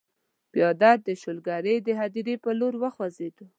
پیاده 0.51 0.91
د 1.05 1.07
شولګرې 1.21 1.75
د 1.85 1.87
هډې 1.99 2.35
پر 2.43 2.53
لور 2.59 2.73
وخوځېدو. 2.81 3.45